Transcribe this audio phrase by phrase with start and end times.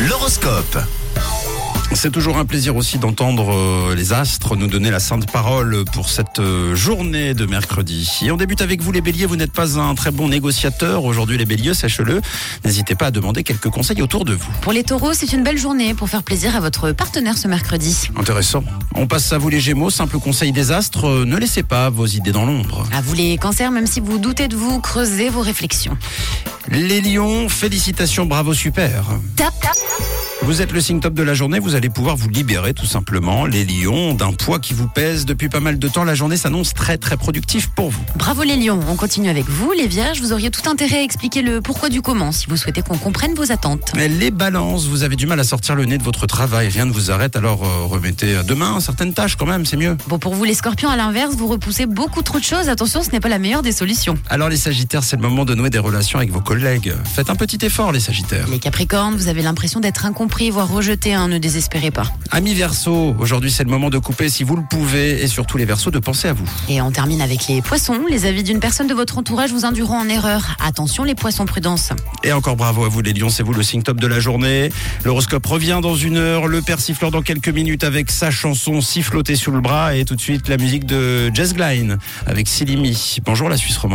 [0.00, 0.78] L'horoscope.
[1.92, 6.08] C'est toujours un plaisir aussi d'entendre euh, les astres nous donner la sainte parole pour
[6.08, 8.08] cette euh, journée de mercredi.
[8.22, 11.02] Et on débute avec vous les béliers, vous n'êtes pas un très bon négociateur.
[11.02, 12.20] Aujourd'hui les béliers, sachez-le,
[12.64, 14.52] n'hésitez pas à demander quelques conseils autour de vous.
[14.60, 18.08] Pour les taureaux, c'est une belle journée pour faire plaisir à votre partenaire ce mercredi.
[18.14, 18.62] Intéressant.
[18.94, 22.06] On passe à vous les gémeaux, simple conseil des astres, euh, ne laissez pas vos
[22.06, 22.86] idées dans l'ombre.
[22.92, 25.98] À vous les cancers, même si vous doutez de vous, creusez vos réflexions.
[26.68, 29.04] Les lions, félicitations, bravo, super.
[30.42, 33.44] Vous êtes le signe top de la journée, vous allez pouvoir vous libérer tout simplement.
[33.44, 36.72] Les lions, d'un poids qui vous pèse depuis pas mal de temps, la journée s'annonce
[36.72, 38.00] très très productive pour vous.
[38.16, 39.70] Bravo les lions, on continue avec vous.
[39.72, 42.80] Les vierges, vous auriez tout intérêt à expliquer le pourquoi du comment si vous souhaitez
[42.80, 43.92] qu'on comprenne vos attentes.
[43.94, 46.86] Mais les balances, vous avez du mal à sortir le nez de votre travail, rien
[46.86, 49.96] ne vous arrête, alors euh, remettez à demain certaines tâches quand même, c'est mieux.
[50.08, 52.70] Bon, pour vous les scorpions, à l'inverse, vous repoussez beaucoup trop de choses.
[52.70, 54.16] Attention, ce n'est pas la meilleure des solutions.
[54.30, 56.94] Alors les sagittaires, c'est le moment de nouer des relations avec vos collègues.
[57.04, 58.48] Faites un petit effort les sagittaires.
[58.48, 61.12] Les capricornes, vous avez l'impression d'être incompris, voire rejeté.
[61.12, 62.04] Hein, ne désespérez pas.
[62.30, 65.66] Amis Verseau, aujourd'hui c'est le moment de couper si vous le pouvez et surtout les
[65.66, 66.48] Verseaux de penser à vous.
[66.68, 68.06] Et on termine avec les poissons.
[68.08, 70.56] Les avis d'une personne de votre entourage vous induiront en erreur.
[70.64, 71.90] Attention les poissons, prudence.
[72.24, 74.70] Et encore bravo à vous les lions, c'est vous le signe top de la journée.
[75.04, 79.36] L'horoscope revient dans une heure, le père siffleur dans quelques minutes avec sa chanson sifflotée
[79.36, 83.16] sous le bras et tout de suite la musique de Jess Glein avec Silimi.
[83.24, 83.88] Bonjour la Suisse romande.